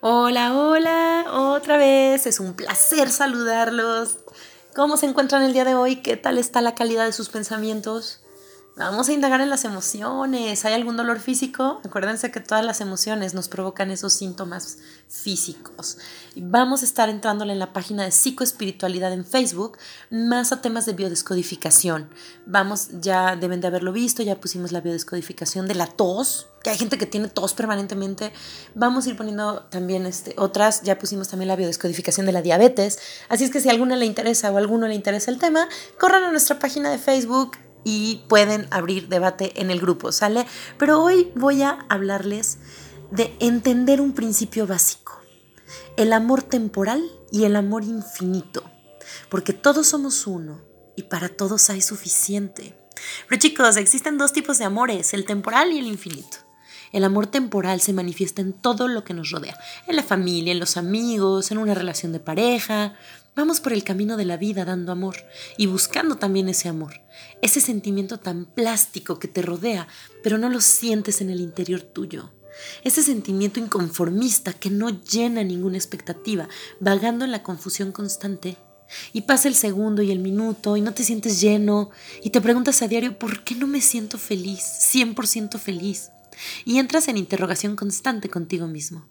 [0.00, 2.26] Hola, hola, otra vez.
[2.26, 4.18] Es un placer saludarlos.
[4.74, 5.96] ¿Cómo se encuentran el día de hoy?
[5.96, 8.23] ¿Qué tal está la calidad de sus pensamientos?
[8.76, 10.64] Vamos a indagar en las emociones.
[10.64, 11.80] ¿Hay algún dolor físico?
[11.84, 15.98] Acuérdense que todas las emociones nos provocan esos síntomas físicos.
[16.34, 19.78] Vamos a estar entrándole en la página de psicoespiritualidad en Facebook,
[20.10, 22.10] más a temas de biodescodificación.
[22.46, 26.76] Vamos, ya deben de haberlo visto, ya pusimos la biodescodificación de la tos, que hay
[26.76, 28.32] gente que tiene tos permanentemente.
[28.74, 32.98] Vamos a ir poniendo también este, otras, ya pusimos también la biodescodificación de la diabetes.
[33.28, 35.68] Así es que si a alguna le interesa o alguno le interesa el tema,
[36.00, 37.52] corran a nuestra página de Facebook,
[37.84, 40.46] y pueden abrir debate en el grupo, ¿sale?
[40.78, 42.58] Pero hoy voy a hablarles
[43.10, 45.20] de entender un principio básico,
[45.96, 48.64] el amor temporal y el amor infinito,
[49.28, 50.62] porque todos somos uno
[50.96, 52.76] y para todos hay suficiente.
[53.28, 56.38] Pero chicos, existen dos tipos de amores, el temporal y el infinito.
[56.94, 59.58] El amor temporal se manifiesta en todo lo que nos rodea,
[59.88, 62.94] en la familia, en los amigos, en una relación de pareja.
[63.34, 65.16] Vamos por el camino de la vida dando amor
[65.56, 67.00] y buscando también ese amor,
[67.42, 69.88] ese sentimiento tan plástico que te rodea,
[70.22, 72.30] pero no lo sientes en el interior tuyo.
[72.84, 78.56] Ese sentimiento inconformista que no llena ninguna expectativa, vagando en la confusión constante.
[79.12, 81.90] Y pasa el segundo y el minuto y no te sientes lleno
[82.22, 84.60] y te preguntas a diario, ¿por qué no me siento feliz,
[84.92, 86.12] 100% feliz?
[86.64, 89.06] Y entras en interrogación constante contigo mismo.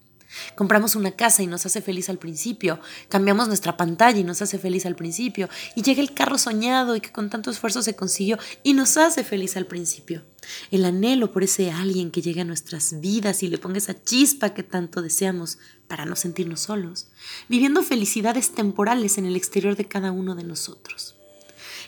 [0.56, 4.58] Compramos una casa y nos hace feliz al principio, cambiamos nuestra pantalla y nos hace
[4.58, 8.38] feliz al principio, y llega el carro soñado y que con tanto esfuerzo se consiguió
[8.64, 10.24] y nos hace feliz al principio.
[10.72, 14.54] El anhelo por ese alguien que llegue a nuestras vidas y le ponga esa chispa
[14.54, 17.08] que tanto deseamos para no sentirnos solos,
[17.48, 21.16] viviendo felicidades temporales en el exterior de cada uno de nosotros.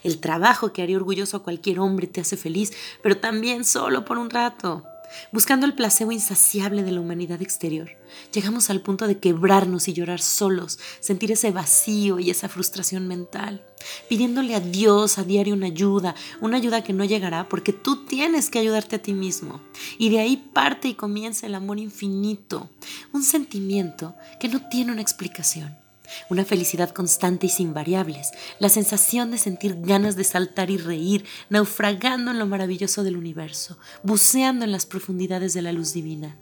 [0.03, 4.19] El trabajo que haría orgulloso a cualquier hombre te hace feliz, pero también solo por
[4.19, 4.85] un rato.
[5.31, 7.89] Buscando el placebo insaciable de la humanidad exterior,
[8.33, 13.63] llegamos al punto de quebrarnos y llorar solos, sentir ese vacío y esa frustración mental,
[14.09, 18.49] pidiéndole a Dios a diario una ayuda, una ayuda que no llegará porque tú tienes
[18.49, 19.61] que ayudarte a ti mismo.
[19.97, 22.69] Y de ahí parte y comienza el amor infinito,
[23.13, 25.84] un sentimiento que no tiene una explicación
[26.29, 31.25] una felicidad constante y sin variables, la sensación de sentir ganas de saltar y reír,
[31.49, 36.37] naufragando en lo maravilloso del universo, buceando en las profundidades de la luz divina.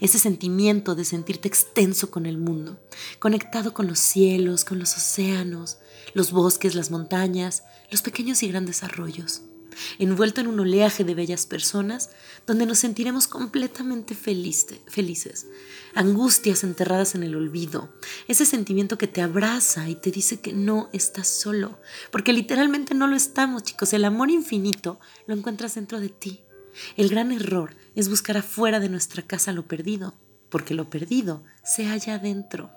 [0.00, 2.80] Ese sentimiento de sentirte extenso con el mundo,
[3.18, 5.78] conectado con los cielos, con los océanos,
[6.14, 9.42] los bosques, las montañas, los pequeños y grandes arroyos
[9.98, 12.10] envuelto en un oleaje de bellas personas,
[12.46, 15.46] donde nos sentiremos completamente felices.
[15.94, 17.92] Angustias enterradas en el olvido,
[18.28, 23.06] ese sentimiento que te abraza y te dice que no estás solo, porque literalmente no
[23.06, 23.92] lo estamos, chicos.
[23.92, 26.42] El amor infinito lo encuentras dentro de ti.
[26.96, 30.14] El gran error es buscar afuera de nuestra casa lo perdido,
[30.50, 32.70] porque lo perdido se halla adentro.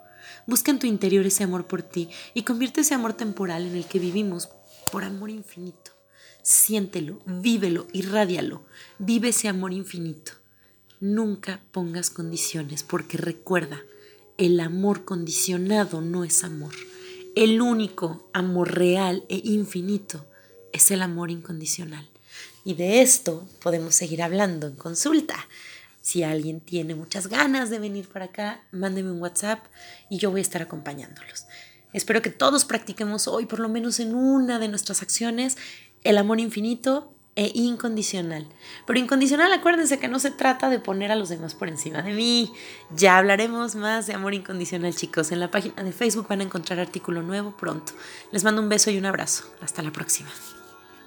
[0.48, 3.86] Busca en tu interior ese amor por ti y convierte ese amor temporal en el
[3.86, 4.50] que vivimos
[4.92, 5.99] por amor infinito.
[6.42, 8.64] Siéntelo, vívelo, irradialo.
[8.98, 10.34] Vive ese amor infinito.
[11.00, 13.82] Nunca pongas condiciones porque recuerda,
[14.38, 16.74] el amor condicionado no es amor.
[17.36, 20.26] El único amor real e infinito
[20.72, 22.10] es el amor incondicional.
[22.66, 25.36] Y de esto podemos seguir hablando en consulta.
[26.02, 29.64] Si alguien tiene muchas ganas de venir para acá, mándeme un WhatsApp
[30.10, 31.46] y yo voy a estar acompañándolos.
[31.92, 35.58] Espero que todos practiquemos hoy, por lo menos en una de nuestras acciones,
[36.04, 38.46] el amor infinito e incondicional.
[38.86, 42.14] Pero incondicional, acuérdense que no se trata de poner a los demás por encima de
[42.14, 42.52] mí.
[42.94, 45.32] Ya hablaremos más de amor incondicional, chicos.
[45.32, 47.94] En la página de Facebook van a encontrar artículo nuevo pronto.
[48.32, 49.46] Les mando un beso y un abrazo.
[49.62, 50.30] Hasta la próxima.